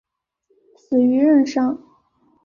[0.75, 1.79] 死于任上。